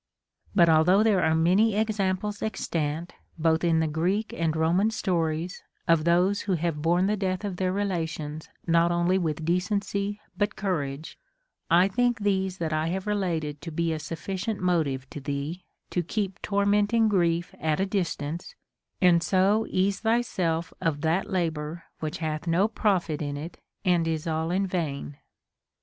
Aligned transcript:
But 0.55 0.67
although 0.67 1.03
there 1.03 1.21
are 1.21 1.35
many 1.35 1.75
examples 1.75 2.41
extant, 2.41 3.13
both 3.37 3.63
in 3.63 3.81
the 3.81 3.87
Greek 3.87 4.33
and 4.33 4.55
Roman 4.55 4.89
stories, 4.89 5.61
of 5.87 6.05
those 6.05 6.41
who 6.41 6.53
have 6.53 6.81
borne 6.81 7.05
the 7.05 7.15
death 7.15 7.45
of 7.45 7.57
their 7.57 7.71
relations 7.71 8.49
not 8.65 8.91
only 8.91 9.19
with 9.19 9.45
de 9.45 9.59
cency 9.59 10.17
but 10.35 10.55
courage, 10.55 11.19
I 11.69 11.87
think 11.87 12.17
these 12.21 12.57
that 12.57 12.73
I 12.73 12.87
have 12.87 13.05
related 13.05 13.61
to 13.61 13.71
be 13.71 13.93
a 13.93 13.99
sufiScient 13.99 14.57
motive 14.57 15.07
to 15.11 15.19
thee 15.21 15.65
to 15.91 16.01
keep 16.01 16.41
tormenting 16.41 17.07
grief 17.07 17.53
at 17.59 17.79
a 17.79 17.85
distance, 17.85 18.55
and 19.03 19.21
so 19.21 19.67
ease 19.69 19.99
thyself 19.99 20.73
of 20.81 21.01
that 21.01 21.29
labor 21.29 21.83
Avhich 22.01 22.15
hath 22.17 22.47
no 22.47 22.67
profit 22.67 23.21
in 23.21 23.37
it 23.37 23.59
and 23.85 24.07
is 24.07 24.25
all 24.25 24.49
in 24.49 24.65
vain. 24.65 25.17